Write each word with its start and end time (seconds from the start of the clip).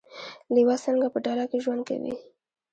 لیوه 0.53 0.75
څنګه 0.85 1.07
په 1.13 1.19
ډله 1.25 1.45
کې 1.49 1.57
ژوند 1.63 1.81
کوي؟ 1.89 2.13